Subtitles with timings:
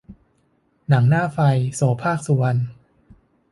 [0.89, 1.39] หนังหน้าไฟ-
[1.75, 2.59] โสภาค สุวรรณ